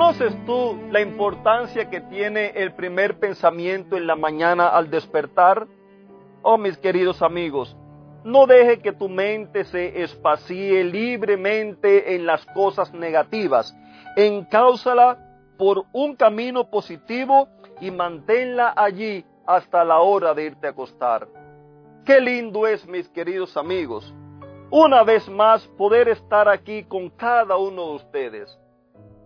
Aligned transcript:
¿Conoces 0.00 0.34
tú 0.46 0.80
la 0.90 1.02
importancia 1.02 1.90
que 1.90 2.00
tiene 2.00 2.52
el 2.54 2.72
primer 2.72 3.20
pensamiento 3.20 3.98
en 3.98 4.06
la 4.06 4.16
mañana 4.16 4.68
al 4.68 4.88
despertar? 4.90 5.66
Oh, 6.40 6.56
mis 6.56 6.78
queridos 6.78 7.20
amigos, 7.20 7.76
no 8.24 8.46
deje 8.46 8.80
que 8.80 8.94
tu 8.94 9.10
mente 9.10 9.62
se 9.64 10.02
espacíe 10.02 10.84
libremente 10.84 12.14
en 12.14 12.24
las 12.24 12.46
cosas 12.46 12.94
negativas. 12.94 13.76
Encáusala 14.16 15.18
por 15.58 15.84
un 15.92 16.16
camino 16.16 16.70
positivo 16.70 17.48
y 17.82 17.90
manténla 17.90 18.72
allí 18.74 19.22
hasta 19.46 19.84
la 19.84 19.98
hora 19.98 20.32
de 20.32 20.44
irte 20.46 20.66
a 20.66 20.70
acostar. 20.70 21.28
Qué 22.06 22.22
lindo 22.22 22.66
es, 22.66 22.86
mis 22.88 23.06
queridos 23.10 23.54
amigos, 23.58 24.14
una 24.70 25.02
vez 25.02 25.28
más 25.28 25.68
poder 25.76 26.08
estar 26.08 26.48
aquí 26.48 26.84
con 26.84 27.10
cada 27.10 27.58
uno 27.58 27.88
de 27.88 27.94
ustedes. 27.96 28.60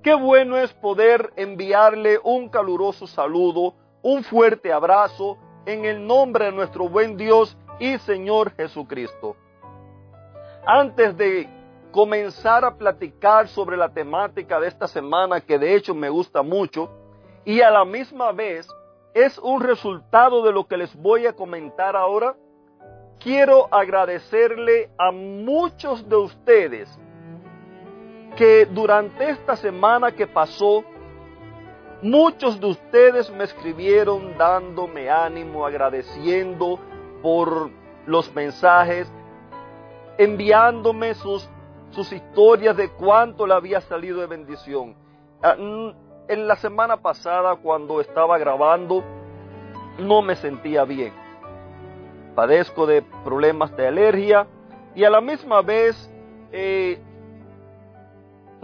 Qué 0.04 0.12
bueno 0.12 0.58
es 0.58 0.70
poder 0.74 1.32
enviarle 1.34 2.20
un 2.22 2.50
caluroso 2.50 3.06
saludo, 3.06 3.72
un 4.02 4.22
fuerte 4.22 4.70
abrazo 4.70 5.38
en 5.64 5.86
el 5.86 6.06
nombre 6.06 6.44
de 6.44 6.52
nuestro 6.52 6.90
buen 6.90 7.16
Dios 7.16 7.56
y 7.78 7.96
Señor 7.96 8.54
Jesucristo. 8.54 9.34
Antes 10.66 11.16
de 11.16 11.48
comenzar 11.90 12.66
a 12.66 12.76
platicar 12.76 13.48
sobre 13.48 13.78
la 13.78 13.94
temática 13.94 14.60
de 14.60 14.68
esta 14.68 14.86
semana, 14.86 15.40
que 15.40 15.58
de 15.58 15.74
hecho 15.74 15.94
me 15.94 16.10
gusta 16.10 16.42
mucho, 16.42 16.90
y 17.46 17.62
a 17.62 17.70
la 17.70 17.86
misma 17.86 18.30
vez 18.32 18.68
es 19.14 19.38
un 19.38 19.62
resultado 19.62 20.42
de 20.42 20.52
lo 20.52 20.66
que 20.66 20.76
les 20.76 20.94
voy 20.94 21.24
a 21.24 21.32
comentar 21.32 21.96
ahora, 21.96 22.36
quiero 23.18 23.72
agradecerle 23.72 24.90
a 24.98 25.10
muchos 25.10 26.06
de 26.06 26.16
ustedes 26.16 26.98
que 28.36 28.66
durante 28.66 29.30
esta 29.30 29.56
semana 29.56 30.12
que 30.12 30.26
pasó, 30.26 30.84
muchos 32.02 32.60
de 32.60 32.66
ustedes 32.66 33.30
me 33.30 33.44
escribieron 33.44 34.36
dándome 34.36 35.10
ánimo, 35.10 35.66
agradeciendo 35.66 36.78
por 37.22 37.70
los 38.06 38.34
mensajes, 38.34 39.10
enviándome 40.18 41.14
sus, 41.14 41.48
sus 41.90 42.12
historias 42.12 42.76
de 42.76 42.90
cuánto 42.90 43.46
le 43.46 43.54
había 43.54 43.80
salido 43.80 44.20
de 44.20 44.26
bendición. 44.26 44.96
Ah, 45.42 45.56
en 46.26 46.48
la 46.48 46.56
semana 46.56 46.96
pasada, 46.96 47.56
cuando 47.56 48.00
estaba 48.00 48.38
grabando, 48.38 49.04
no 49.98 50.22
me 50.22 50.36
sentía 50.36 50.84
bien. 50.84 51.12
Padezco 52.34 52.86
de 52.86 53.02
problemas 53.24 53.76
de 53.76 53.86
alergia 53.86 54.46
y 54.94 55.04
a 55.04 55.10
la 55.10 55.20
misma 55.20 55.62
vez 55.62 56.10
eh, 56.50 56.98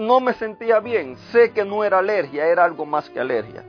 no 0.00 0.18
me 0.18 0.32
sentía 0.32 0.80
bien. 0.80 1.16
Sé 1.30 1.52
que 1.52 1.64
no 1.64 1.84
era 1.84 1.98
alergia, 1.98 2.46
era 2.46 2.64
algo 2.64 2.86
más 2.86 3.08
que 3.10 3.20
alergia. 3.20 3.62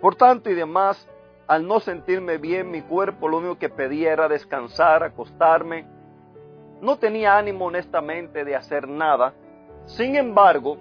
Por 0.00 0.16
tanto 0.16 0.50
y 0.50 0.54
demás, 0.54 1.08
al 1.46 1.66
no 1.66 1.78
sentirme 1.80 2.38
bien, 2.38 2.70
mi 2.70 2.82
cuerpo 2.82 3.28
lo 3.28 3.38
único 3.38 3.58
que 3.58 3.68
pedía 3.68 4.12
era 4.12 4.28
descansar, 4.28 5.04
acostarme. 5.04 5.86
No 6.80 6.96
tenía 6.96 7.38
ánimo 7.38 7.66
honestamente 7.66 8.44
de 8.44 8.56
hacer 8.56 8.88
nada. 8.88 9.32
Sin 9.86 10.16
embargo, 10.16 10.76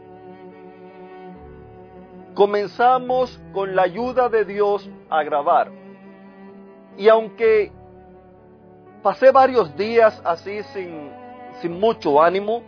comenzamos 2.33 3.39
con 3.53 3.75
la 3.75 3.83
ayuda 3.83 4.27
de 4.27 4.43
Dios 4.43 4.89
a 5.09 5.21
grabar. 5.23 5.71
Y 6.97 7.07
aunque 7.09 7.71
pasé 9.03 9.31
varios 9.31 9.75
días 9.75 10.19
así 10.25 10.63
sin, 10.63 11.11
sin 11.61 11.79
mucho 11.79 12.21
ánimo, 12.21 12.63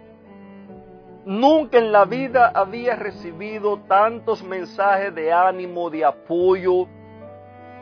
Nunca 1.25 1.77
en 1.77 1.91
la 1.91 2.05
vida 2.05 2.51
había 2.53 2.95
recibido 2.95 3.77
tantos 3.87 4.43
mensajes 4.43 5.13
de 5.13 5.31
ánimo, 5.31 5.91
de 5.91 6.03
apoyo, 6.03 6.87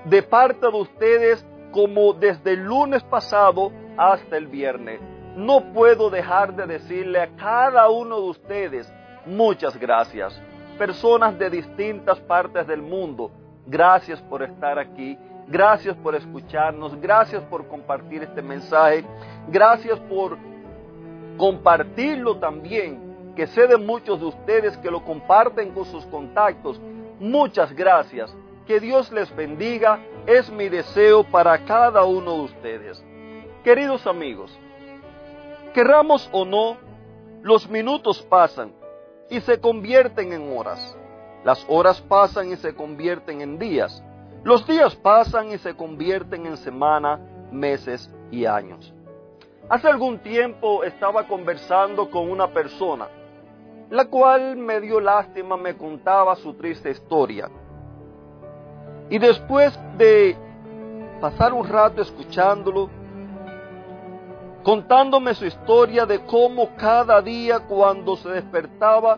de 0.04 0.22
parte 0.24 0.70
de 0.70 0.78
ustedes 0.78 1.46
como 1.72 2.12
desde 2.12 2.52
el 2.54 2.66
lunes 2.66 3.02
pasado 3.04 3.72
hasta 3.98 4.36
el 4.36 4.48
viernes. 4.48 5.00
No 5.38 5.72
puedo 5.72 6.10
dejar 6.10 6.54
de 6.54 6.66
decirle 6.66 7.22
a 7.22 7.36
cada 7.38 7.90
uno 7.90 8.18
de 8.18 8.30
ustedes 8.30 8.94
muchas 9.26 9.78
gracias. 9.80 10.42
Personas 10.78 11.40
de 11.40 11.50
distintas 11.50 12.20
partes 12.20 12.68
del 12.68 12.82
mundo, 12.82 13.32
gracias 13.66 14.22
por 14.24 14.44
estar 14.44 14.78
aquí, 14.78 15.18
gracias 15.48 15.96
por 15.96 16.14
escucharnos, 16.14 17.00
gracias 17.00 17.42
por 17.44 17.68
compartir 17.70 18.24
este 18.24 18.42
mensaje, 18.42 19.06
gracias 19.48 19.98
por 20.02 20.38
compartirlo 21.38 22.38
también 22.38 23.09
que 23.36 23.48
sé 23.48 23.68
de 23.68 23.78
muchos 23.78 24.20
de 24.20 24.26
ustedes 24.26 24.78
que 24.78 24.92
lo 24.92 25.04
comparten 25.04 25.72
con 25.72 25.86
sus 25.86 26.06
contactos. 26.08 26.80
Muchas 27.20 27.74
gracias. 27.74 28.36
Que 28.66 28.80
Dios 28.80 29.12
les 29.12 29.34
bendiga. 29.36 30.00
Es 30.26 30.50
mi 30.52 30.70
deseo 30.70 31.24
para 31.24 31.66
cada 31.66 32.04
uno 32.06 32.34
de 32.34 32.42
ustedes. 32.42 33.04
Queridos 33.64 34.08
amigos, 34.08 34.58
querramos 35.74 36.30
o 36.32 36.46
no, 36.46 36.78
los 37.42 37.70
minutos 37.70 38.22
pasan 38.22 38.74
y 39.30 39.42
se 39.42 39.60
convierten 39.60 40.34
en 40.34 40.58
horas. 40.58 40.98
Las 41.44 41.66
horas 41.68 42.02
pasan 42.02 42.52
y 42.52 42.56
se 42.58 42.74
convierten 42.74 43.42
en 43.42 43.60
días. 43.60 44.04
Los 44.44 44.66
días 44.66 44.96
pasan 44.96 45.52
y 45.52 45.58
se 45.58 45.76
convierten 45.76 46.46
en 46.46 46.58
semana, 46.58 47.20
meses 47.52 48.10
y 48.32 48.46
años. 48.46 48.94
Hace 49.70 49.88
algún 49.88 50.20
tiempo 50.20 50.84
estaba 50.84 51.28
conversando 51.28 52.10
con 52.10 52.30
una 52.30 52.48
persona 52.54 53.08
la 53.90 54.06
cual 54.06 54.56
me 54.56 54.80
dio 54.80 55.00
lástima, 55.00 55.58
me 55.58 55.76
contaba 55.76 56.36
su 56.36 56.54
triste 56.54 56.92
historia. 56.92 57.50
Y 59.10 59.18
después 59.18 59.78
de 59.98 60.38
pasar 61.20 61.54
un 61.54 61.68
rato 61.68 62.02
escuchándolo, 62.02 62.90
contándome 64.64 65.34
su 65.34 65.46
historia 65.46 66.06
de 66.06 66.24
cómo 66.26 66.76
cada 66.76 67.22
día 67.22 67.62
cuando 67.62 68.16
se 68.16 68.30
despertaba, 68.30 69.18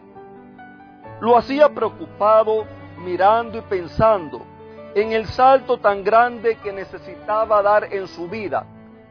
lo 1.20 1.38
hacía 1.38 1.70
preocupado, 1.70 2.66
mirando 3.03 3.58
y 3.58 3.62
pensando 3.62 4.42
en 4.96 5.12
el 5.12 5.26
salto 5.26 5.78
tan 5.78 6.03
grande 6.03 6.58
que 6.58 6.72
necesitaba 6.72 7.62
dar 7.62 7.94
en 7.94 8.08
su 8.08 8.28
vida 8.28 8.66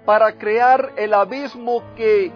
para 0.05 0.33
crear 0.33 0.93
el 0.97 1.15
abismo 1.15 1.83
que 1.97 2.33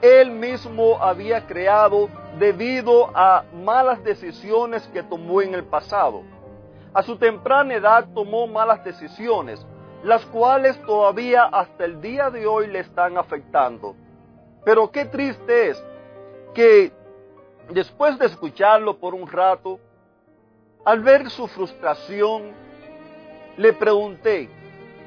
él 0.00 0.30
mismo 0.30 0.98
había 1.00 1.46
creado 1.46 2.08
debido 2.38 3.10
a 3.14 3.44
malas 3.52 4.02
decisiones 4.04 4.86
que 4.88 5.02
tomó 5.02 5.42
en 5.42 5.54
el 5.54 5.64
pasado. 5.64 6.22
A 6.94 7.02
su 7.02 7.16
temprana 7.16 7.74
edad 7.74 8.06
tomó 8.14 8.46
malas 8.46 8.84
decisiones, 8.84 9.64
las 10.02 10.24
cuales 10.26 10.80
todavía 10.82 11.44
hasta 11.44 11.84
el 11.84 12.00
día 12.00 12.30
de 12.30 12.46
hoy 12.46 12.66
le 12.66 12.80
están 12.80 13.16
afectando. 13.16 13.94
Pero 14.64 14.90
qué 14.90 15.04
triste 15.04 15.70
es 15.70 15.84
que 16.54 16.92
después 17.70 18.18
de 18.18 18.26
escucharlo 18.26 18.98
por 18.98 19.14
un 19.14 19.26
rato, 19.26 19.78
al 20.84 21.00
ver 21.00 21.30
su 21.30 21.46
frustración, 21.46 22.52
le 23.56 23.72
pregunté, 23.72 24.48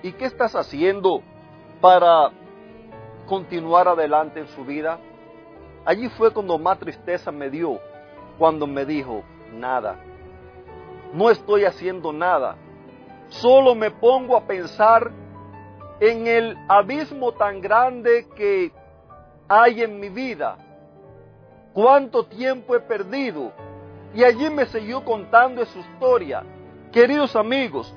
¿y 0.03 0.11
qué 0.13 0.25
estás 0.25 0.55
haciendo 0.55 1.21
para 1.81 2.31
continuar 3.27 3.87
adelante 3.87 4.39
en 4.39 4.47
su 4.47 4.63
vida? 4.63 4.99
Allí 5.85 6.09
fue 6.09 6.31
cuando 6.31 6.57
más 6.57 6.79
tristeza 6.79 7.31
me 7.31 7.49
dio, 7.49 7.79
cuando 8.39 8.65
me 8.65 8.85
dijo, 8.85 9.23
nada, 9.53 9.97
no 11.13 11.29
estoy 11.29 11.63
haciendo 11.65 12.11
nada, 12.11 12.55
solo 13.29 13.75
me 13.75 13.91
pongo 13.91 14.35
a 14.35 14.45
pensar 14.45 15.11
en 15.99 16.27
el 16.27 16.57
abismo 16.67 17.33
tan 17.33 17.61
grande 17.61 18.27
que 18.35 18.71
hay 19.47 19.83
en 19.83 19.99
mi 19.99 20.09
vida, 20.09 20.57
cuánto 21.73 22.25
tiempo 22.25 22.75
he 22.75 22.79
perdido. 22.79 23.51
Y 24.13 24.23
allí 24.23 24.49
me 24.49 24.65
siguió 24.67 25.03
contando 25.03 25.65
su 25.65 25.79
historia. 25.79 26.43
Queridos 26.91 27.35
amigos, 27.35 27.93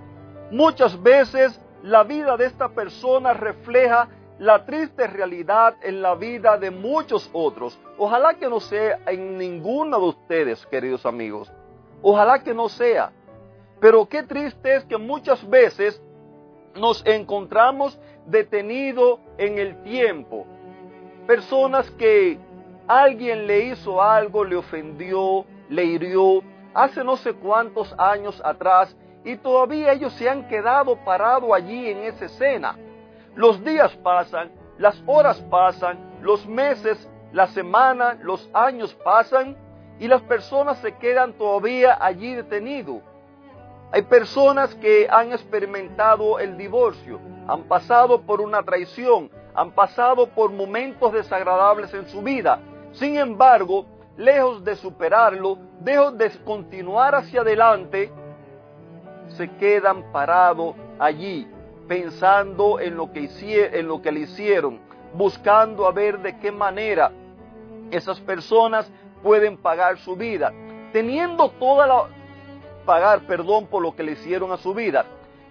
muchas 0.50 1.00
veces 1.00 1.60
la 1.82 2.02
vida 2.02 2.36
de 2.36 2.46
esta 2.46 2.68
persona 2.68 3.32
refleja 3.32 4.08
la 4.38 4.64
triste 4.64 5.06
realidad 5.06 5.76
en 5.82 6.00
la 6.00 6.14
vida 6.14 6.56
de 6.56 6.70
muchos 6.70 7.28
otros. 7.32 7.78
Ojalá 7.96 8.34
que 8.34 8.48
no 8.48 8.60
sea 8.60 9.00
en 9.06 9.36
ninguno 9.36 9.98
de 9.98 10.06
ustedes, 10.06 10.64
queridos 10.66 11.04
amigos. 11.04 11.52
Ojalá 12.02 12.42
que 12.42 12.54
no 12.54 12.68
sea. 12.68 13.12
Pero 13.80 14.08
qué 14.08 14.22
triste 14.22 14.76
es 14.76 14.84
que 14.84 14.96
muchas 14.96 15.48
veces 15.48 16.00
nos 16.74 17.04
encontramos 17.06 17.98
detenidos 18.26 19.18
en 19.38 19.58
el 19.58 19.82
tiempo. 19.82 20.46
Personas 21.26 21.90
que 21.92 22.38
alguien 22.86 23.46
le 23.46 23.66
hizo 23.66 24.00
algo, 24.00 24.44
le 24.44 24.56
ofendió, 24.56 25.44
le 25.68 25.84
hirió, 25.84 26.42
hace 26.74 27.02
no 27.02 27.16
sé 27.16 27.34
cuántos 27.34 27.94
años 27.98 28.40
atrás, 28.44 28.96
y 29.24 29.36
todavía 29.36 29.92
ellos 29.92 30.12
se 30.14 30.28
han 30.28 30.48
quedado 30.48 30.96
parados 31.04 31.50
allí 31.52 31.88
en 31.90 31.98
esa 31.98 32.26
escena. 32.26 32.76
Los 33.38 33.62
días 33.62 33.94
pasan, 34.02 34.50
las 34.78 35.00
horas 35.06 35.40
pasan, 35.48 35.96
los 36.22 36.44
meses, 36.48 37.08
la 37.30 37.46
semana, 37.46 38.18
los 38.20 38.50
años 38.52 38.92
pasan, 39.04 39.56
y 40.00 40.08
las 40.08 40.22
personas 40.22 40.78
se 40.78 40.96
quedan 40.96 41.34
todavía 41.34 41.96
allí 42.00 42.34
detenidos. 42.34 43.00
Hay 43.92 44.02
personas 44.02 44.74
que 44.74 45.06
han 45.08 45.30
experimentado 45.30 46.40
el 46.40 46.56
divorcio, 46.56 47.20
han 47.46 47.62
pasado 47.68 48.22
por 48.22 48.40
una 48.40 48.64
traición, 48.64 49.30
han 49.54 49.70
pasado 49.70 50.26
por 50.30 50.50
momentos 50.50 51.12
desagradables 51.12 51.94
en 51.94 52.08
su 52.08 52.22
vida. 52.22 52.58
Sin 52.90 53.18
embargo, 53.18 53.86
lejos 54.16 54.64
de 54.64 54.74
superarlo, 54.74 55.58
lejos 55.84 56.18
de 56.18 56.28
continuar 56.44 57.14
hacia 57.14 57.42
adelante, 57.42 58.10
se 59.28 59.48
quedan 59.58 60.10
parados 60.10 60.74
allí, 60.98 61.48
pensando 61.88 62.78
en 62.78 62.96
lo, 62.96 63.12
que 63.12 63.28
en 63.72 63.88
lo 63.88 64.02
que 64.02 64.12
le 64.12 64.20
hicieron, 64.20 64.78
buscando 65.14 65.86
a 65.86 65.92
ver 65.92 66.20
de 66.20 66.38
qué 66.38 66.52
manera 66.52 67.10
esas 67.90 68.20
personas 68.20 68.90
pueden 69.22 69.56
pagar 69.56 69.98
su 69.98 70.14
vida, 70.14 70.52
teniendo 70.92 71.48
toda 71.52 71.86
la, 71.86 72.04
pagar 72.88 73.26
perdón 73.26 73.66
por 73.66 73.82
lo 73.82 73.94
que 73.94 74.02
le 74.02 74.12
hicieron 74.12 74.52
a 74.52 74.56
su 74.56 74.72
vida. 74.72 75.04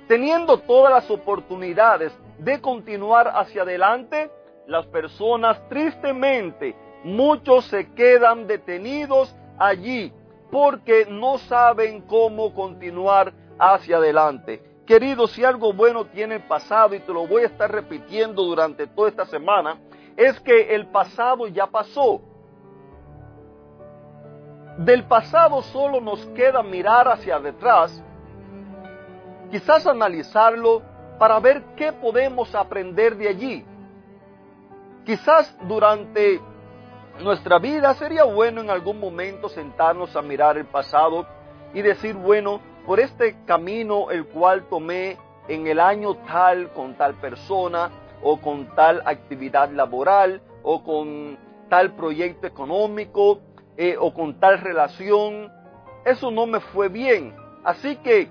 Teniendo 0.08 0.60
todas 0.60 0.92
las 0.92 1.12
oportunidades 1.12 2.12
de 2.40 2.62
continuar 2.62 3.28
hacia 3.36 3.64
adelante, 3.64 4.32
las 4.66 4.86
personas 4.88 5.62
tristemente, 5.70 6.76
muchos 7.04 7.66
se 7.66 7.94
quedan 7.94 8.48
detenidos 8.48 9.36
allí 9.60 10.14
porque 10.52 11.06
no 11.10 11.38
saben 11.40 12.02
cómo 12.02 12.54
continuar 12.54 13.34
hacia 13.60 13.98
adelante. 13.98 14.64
Querido, 14.88 15.28
si 15.28 15.44
algo 15.44 15.74
bueno 15.74 16.06
tiene 16.06 16.36
el 16.36 16.44
pasado, 16.44 16.96
y 16.96 17.00
te 17.00 17.12
lo 17.12 17.28
voy 17.28 17.44
a 17.44 17.48
estar 17.48 17.70
repitiendo 17.70 18.42
durante 18.44 18.88
toda 18.88 19.10
esta 19.10 19.26
semana, 19.26 19.78
es 20.16 20.40
que 20.40 20.74
el 20.74 20.88
pasado 20.88 21.46
ya 21.48 21.68
pasó. 21.68 22.22
Del 24.78 25.04
pasado 25.04 25.62
solo 25.62 26.00
nos 26.00 26.26
queda 26.28 26.64
mirar 26.64 27.06
hacia 27.10 27.38
detrás, 27.38 28.02
quizás 29.52 29.86
analizarlo 29.86 30.82
para 31.20 31.38
ver 31.42 31.64
qué 31.76 31.92
podemos 31.92 32.56
aprender 32.56 33.18
de 33.18 33.28
allí. 33.28 33.66
Quizás 35.04 35.54
durante 35.68 36.40
nuestra 37.20 37.60
vida 37.60 37.94
sería 37.96 38.24
bueno 38.24 38.62
en 38.62 38.70
algún 38.70 39.02
momento 39.02 39.50
sentarnos 39.50 40.16
a 40.16 40.22
mirar 40.22 40.58
el 40.58 40.66
pasado 40.66 41.28
y 41.74 41.82
decir, 41.82 42.16
bueno, 42.16 42.62
por 42.88 43.02
este 43.02 43.36
camino 43.46 44.10
el 44.12 44.26
cual 44.26 44.64
tomé 44.70 45.18
en 45.50 45.68
el 45.68 45.78
año 45.78 46.16
tal 46.26 46.72
con 46.72 46.96
tal 46.96 47.16
persona 47.16 47.92
o 48.24 48.40
con 48.40 48.74
tal 48.76 49.04
actividad 49.06 49.70
laboral 49.72 50.42
o 50.64 50.82
con 50.84 51.38
tal 51.70 51.96
proyecto 51.96 52.48
económico 52.48 53.42
eh, 53.76 53.98
o 54.00 54.14
con 54.14 54.40
tal 54.40 54.60
relación, 54.60 55.52
eso 56.06 56.32
no 56.32 56.46
me 56.46 56.62
fue 56.62 56.88
bien. 56.88 57.36
Así 57.66 57.98
que 57.98 58.30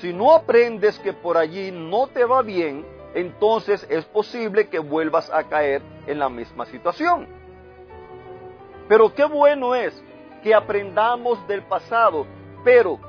si 0.00 0.12
no 0.12 0.32
aprendes 0.32 0.96
que 1.00 1.12
por 1.12 1.36
allí 1.36 1.72
no 1.72 2.06
te 2.06 2.24
va 2.24 2.42
bien, 2.42 2.86
entonces 3.12 3.84
es 3.90 4.04
posible 4.04 4.68
que 4.68 4.78
vuelvas 4.78 5.32
a 5.32 5.42
caer 5.42 5.82
en 6.06 6.20
la 6.20 6.28
misma 6.28 6.64
situación. 6.66 7.26
Pero 8.88 9.12
qué 9.12 9.24
bueno 9.24 9.74
es 9.74 10.00
que 10.44 10.54
aprendamos 10.54 11.44
del 11.48 11.62
pasado, 11.62 12.24
pero 12.64 13.07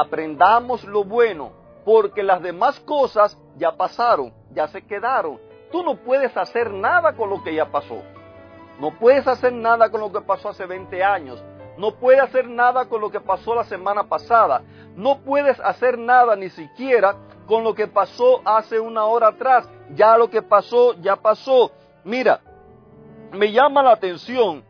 aprendamos 0.00 0.84
lo 0.84 1.04
bueno, 1.04 1.52
porque 1.84 2.22
las 2.22 2.42
demás 2.42 2.78
cosas 2.80 3.36
ya 3.56 3.72
pasaron, 3.72 4.32
ya 4.52 4.68
se 4.68 4.82
quedaron. 4.82 5.40
Tú 5.72 5.82
no 5.82 5.96
puedes 5.96 6.36
hacer 6.36 6.72
nada 6.72 7.14
con 7.14 7.30
lo 7.30 7.42
que 7.42 7.54
ya 7.54 7.70
pasó. 7.70 8.02
No 8.80 8.96
puedes 8.98 9.26
hacer 9.26 9.52
nada 9.52 9.90
con 9.90 10.00
lo 10.00 10.12
que 10.12 10.20
pasó 10.20 10.50
hace 10.50 10.66
20 10.66 11.02
años. 11.02 11.42
No 11.76 11.94
puedes 11.96 12.20
hacer 12.20 12.48
nada 12.48 12.86
con 12.88 13.00
lo 13.00 13.10
que 13.10 13.20
pasó 13.20 13.54
la 13.54 13.64
semana 13.64 14.04
pasada. 14.04 14.62
No 14.94 15.18
puedes 15.18 15.58
hacer 15.60 15.98
nada 15.98 16.36
ni 16.36 16.48
siquiera 16.50 17.16
con 17.46 17.64
lo 17.64 17.74
que 17.74 17.86
pasó 17.86 18.40
hace 18.44 18.78
una 18.78 19.04
hora 19.04 19.28
atrás. 19.28 19.68
Ya 19.94 20.16
lo 20.16 20.30
que 20.30 20.42
pasó, 20.42 20.94
ya 20.94 21.16
pasó. 21.16 21.72
Mira, 22.04 22.40
me 23.32 23.50
llama 23.52 23.82
la 23.82 23.92
atención 23.92 24.64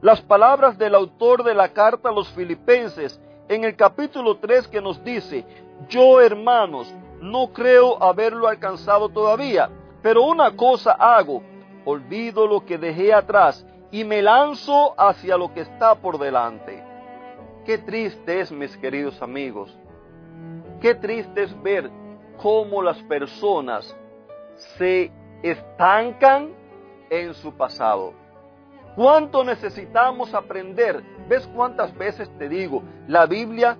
las 0.00 0.20
palabras 0.20 0.78
del 0.78 0.94
autor 0.94 1.42
de 1.42 1.54
la 1.54 1.72
carta 1.72 2.10
a 2.10 2.12
los 2.12 2.28
filipenses 2.32 3.20
en 3.48 3.64
el 3.64 3.76
capítulo 3.76 4.36
3 4.36 4.68
que 4.68 4.80
nos 4.80 5.02
dice, 5.02 5.44
yo 5.88 6.20
hermanos, 6.20 6.94
no 7.20 7.52
creo 7.52 8.02
haberlo 8.02 8.46
alcanzado 8.46 9.08
todavía, 9.08 9.70
pero 10.02 10.22
una 10.24 10.54
cosa 10.56 10.92
hago, 10.92 11.42
olvido 11.84 12.46
lo 12.46 12.64
que 12.64 12.78
dejé 12.78 13.12
atrás 13.12 13.66
y 13.90 14.04
me 14.04 14.22
lanzo 14.22 14.94
hacia 15.00 15.36
lo 15.36 15.52
que 15.52 15.60
está 15.60 15.94
por 15.94 16.18
delante. 16.18 16.84
Qué 17.64 17.78
triste 17.78 18.40
es, 18.40 18.52
mis 18.52 18.76
queridos 18.76 19.20
amigos, 19.22 19.76
qué 20.80 20.94
triste 20.94 21.42
es 21.42 21.62
ver 21.62 21.90
cómo 22.40 22.82
las 22.82 22.98
personas 23.04 23.96
se 24.76 25.10
estancan 25.42 26.54
en 27.10 27.34
su 27.34 27.52
pasado. 27.52 28.12
¿Cuánto 28.98 29.44
necesitamos 29.44 30.34
aprender? 30.34 31.04
¿Ves 31.28 31.48
cuántas 31.54 31.96
veces 31.96 32.28
te 32.36 32.48
digo? 32.48 32.82
La 33.06 33.26
Biblia 33.26 33.78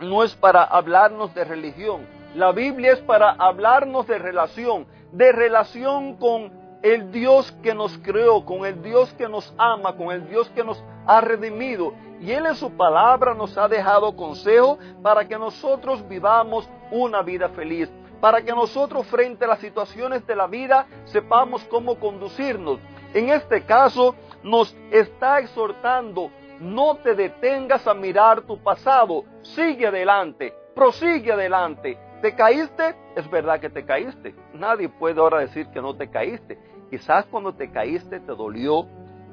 no 0.00 0.24
es 0.24 0.34
para 0.34 0.64
hablarnos 0.64 1.32
de 1.32 1.44
religión. 1.44 2.08
La 2.34 2.50
Biblia 2.50 2.94
es 2.94 2.98
para 3.02 3.30
hablarnos 3.30 4.04
de 4.08 4.18
relación, 4.18 4.88
de 5.12 5.30
relación 5.30 6.16
con 6.16 6.50
el 6.82 7.12
Dios 7.12 7.52
que 7.62 7.72
nos 7.72 7.96
creó, 7.98 8.44
con 8.44 8.66
el 8.66 8.82
Dios 8.82 9.12
que 9.12 9.28
nos 9.28 9.54
ama, 9.58 9.96
con 9.96 10.10
el 10.10 10.28
Dios 10.28 10.50
que 10.56 10.64
nos 10.64 10.82
ha 11.06 11.20
redimido. 11.20 11.94
Y 12.20 12.32
Él 12.32 12.44
en 12.46 12.56
su 12.56 12.72
palabra 12.72 13.34
nos 13.34 13.56
ha 13.56 13.68
dejado 13.68 14.16
consejo 14.16 14.76
para 15.04 15.24
que 15.28 15.38
nosotros 15.38 16.08
vivamos 16.08 16.68
una 16.90 17.22
vida 17.22 17.48
feliz, 17.50 17.88
para 18.20 18.42
que 18.42 18.50
nosotros 18.50 19.06
frente 19.06 19.44
a 19.44 19.48
las 19.48 19.60
situaciones 19.60 20.26
de 20.26 20.34
la 20.34 20.48
vida 20.48 20.88
sepamos 21.04 21.62
cómo 21.70 21.94
conducirnos. 22.00 22.80
En 23.14 23.28
este 23.28 23.62
caso 23.64 24.14
nos 24.42 24.76
está 24.90 25.40
exhortando, 25.40 26.30
no 26.60 26.96
te 26.96 27.14
detengas 27.14 27.86
a 27.86 27.94
mirar 27.94 28.42
tu 28.42 28.58
pasado, 28.62 29.24
sigue 29.42 29.86
adelante, 29.86 30.52
prosigue 30.74 31.32
adelante. 31.32 31.98
¿Te 32.20 32.34
caíste? 32.34 32.94
Es 33.16 33.28
verdad 33.28 33.58
que 33.58 33.68
te 33.68 33.84
caíste. 33.84 34.34
Nadie 34.54 34.88
puede 34.88 35.20
ahora 35.20 35.40
decir 35.40 35.66
que 35.68 35.82
no 35.82 35.96
te 35.96 36.08
caíste. 36.08 36.56
Quizás 36.88 37.26
cuando 37.26 37.52
te 37.54 37.70
caíste 37.70 38.20
te 38.20 38.32
dolió, 38.32 38.86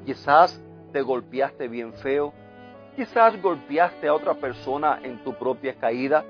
quizás 0.04 0.60
te 0.92 1.02
golpeaste 1.02 1.68
bien 1.68 1.92
feo, 1.94 2.32
quizás 2.96 3.40
golpeaste 3.40 4.08
a 4.08 4.14
otra 4.14 4.34
persona 4.34 4.98
en 5.02 5.22
tu 5.22 5.34
propia 5.34 5.74
caída, 5.74 6.24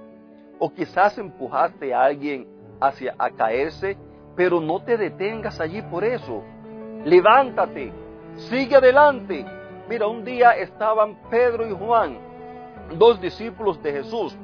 o 0.59 0.73
quizás 0.73 1.17
empujaste 1.17 1.95
a 1.95 2.03
alguien 2.03 2.47
hacia 2.81 3.15
a 3.19 3.31
caerse, 3.31 3.97
pero 4.37 4.61
no 4.61 4.83
te 4.83 4.97
detengas 4.97 5.61
allí 5.61 5.83
por 5.83 6.05
eso. 6.05 6.43
Levántate, 7.05 7.93
sigue 8.49 8.77
adelante. 8.77 9.45
Mira, 9.89 10.07
un 10.07 10.25
día 10.25 10.53
estaban 10.53 11.17
Pedro 11.31 11.69
y 11.69 11.73
Juan, 11.73 12.19
dos 12.97 13.21
discípulos 13.21 13.83
de 13.83 13.93
Jesús, 13.93 14.37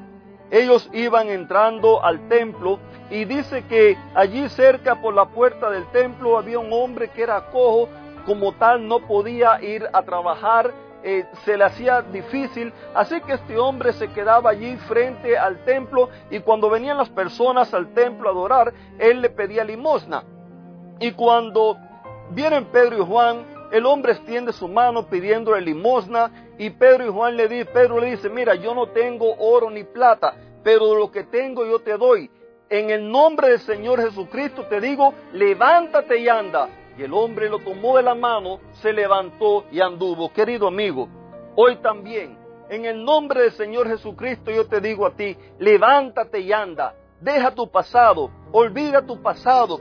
ellos 0.51 0.89
iban 0.93 1.29
entrando 1.29 2.05
al 2.05 2.29
templo 2.29 2.79
y 3.11 3.25
dice 3.25 3.65
que 3.67 3.97
allí 4.15 4.49
cerca 4.49 5.01
por 5.01 5.15
la 5.15 5.27
puerta 5.27 5.71
del 5.71 5.87
templo 5.91 6.39
había 6.39 6.59
un 6.59 6.73
hombre 6.73 7.09
que 7.09 7.23
era 7.23 7.51
cojo, 7.51 7.89
como 8.25 8.53
tal 8.53 8.87
no 8.87 9.01
podía 9.01 9.61
ir 9.63 9.89
a 9.93 10.03
trabajar, 10.03 10.73
eh, 11.03 11.25
se 11.45 11.57
le 11.57 11.65
hacía 11.65 12.03
difícil, 12.03 12.73
así 12.95 13.21
que 13.21 13.35
este 13.35 13.59
hombre 13.59 13.93
se 13.93 14.09
quedaba 14.09 14.51
allí 14.51 14.77
frente 14.89 15.37
al 15.37 15.65
templo 15.65 16.09
y 16.31 16.41
cuando 16.41 16.71
venían 16.71 16.97
las 16.97 17.11
personas 17.11 17.73
al 17.75 17.93
templo 17.93 18.29
a 18.29 18.33
adorar, 18.33 18.73
él 18.99 19.21
le 19.21 19.31
pedía 19.31 19.65
limosna. 19.65 20.25
Y 20.99 21.13
cuando 21.13 21.77
vienen 22.31 22.65
Pedro 22.67 22.99
y 22.99 23.05
Juan, 23.05 23.56
el 23.73 23.87
hombre 23.87 24.13
extiende 24.13 24.53
su 24.53 24.69
mano 24.69 25.07
pidiéndole 25.09 25.61
limosna 25.61 26.55
y 26.59 26.71
Pedro 26.71 27.07
y 27.07 27.09
Juan 27.09 27.37
le 27.37 27.49
dicen, 27.49 27.73
Pedro 27.73 28.01
le 28.01 28.11
dice, 28.11 28.29
mira, 28.29 28.55
yo 28.55 28.75
no 28.75 28.89
tengo 28.89 29.35
oro 29.39 29.71
ni 29.71 29.85
plata, 29.85 30.35
pero 30.63 30.95
lo 30.95 31.11
que 31.11 31.25
tengo 31.25 31.67
yo 31.67 31.81
te 31.81 31.97
doy. 31.97 32.31
en 32.69 32.91
el 32.91 33.09
nombre 33.09 33.51
del 33.51 33.61
Señor 33.61 34.01
Jesucristo 34.01 34.65
te 34.65 34.81
digo, 34.81 35.15
levántate 35.33 36.19
y 36.19 36.29
anda. 36.29 36.69
Y 36.99 37.03
el 37.03 37.13
hombre 37.13 37.49
lo 37.49 37.59
tomó 37.59 37.97
de 37.97 38.03
la 38.03 38.15
mano, 38.15 38.59
se 38.81 38.93
levantó 38.93 39.65
y 39.71 39.81
anduvo. 39.81 40.33
Querido 40.33 40.67
amigo, 40.67 41.09
hoy 41.55 41.77
también, 41.77 42.39
en 42.69 42.85
el 42.85 43.05
nombre 43.05 43.43
del 43.43 43.53
Señor 43.53 43.87
Jesucristo 43.87 44.51
yo 44.51 44.67
te 44.67 44.81
digo 44.81 45.07
a 45.07 45.15
ti, 45.15 45.37
levántate 45.59 46.41
y 46.41 46.53
anda. 46.53 46.95
Deja 47.21 47.51
tu 47.53 47.71
pasado, 47.71 48.31
olvida 48.51 49.07
tu 49.07 49.23
pasado, 49.23 49.79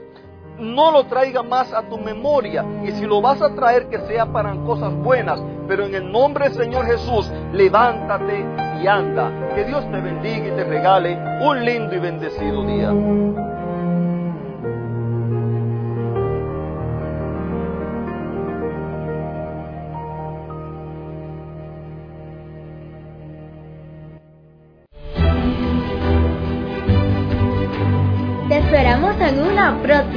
no 0.58 0.90
lo 0.90 1.04
traiga 1.06 1.42
más 1.42 1.72
a 1.72 1.82
tu 1.82 1.98
memoria. 1.98 2.64
Y 2.84 2.92
si 2.92 3.06
lo 3.06 3.20
vas 3.20 3.40
a 3.42 3.54
traer, 3.54 3.88
que 3.88 3.98
sea 4.00 4.26
para 4.26 4.54
cosas 4.64 4.94
buenas. 4.94 5.42
Pero 5.68 5.84
en 5.84 5.94
el 5.94 6.10
nombre 6.10 6.48
del 6.48 6.54
Señor 6.54 6.86
Jesús, 6.86 7.30
levántate 7.52 8.44
y 8.82 8.86
anda. 8.86 9.30
Que 9.54 9.64
Dios 9.64 9.84
te 9.90 10.00
bendiga 10.00 10.48
y 10.48 10.50
te 10.52 10.64
regale 10.64 11.18
un 11.42 11.64
lindo 11.64 11.94
y 11.94 11.98
bendecido 11.98 12.64
día. 12.64 12.92